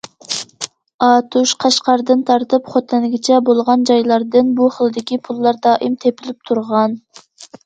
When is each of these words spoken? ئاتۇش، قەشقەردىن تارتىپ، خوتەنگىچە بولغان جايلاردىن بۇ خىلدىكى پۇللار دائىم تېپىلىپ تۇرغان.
ئاتۇش، 1.07 1.51
قەشقەردىن 1.65 2.23
تارتىپ، 2.29 2.71
خوتەنگىچە 2.77 3.37
بولغان 3.51 3.85
جايلاردىن 3.91 4.51
بۇ 4.63 4.71
خىلدىكى 4.79 5.21
پۇللار 5.29 5.61
دائىم 5.69 6.01
تېپىلىپ 6.07 6.43
تۇرغان. 6.51 6.99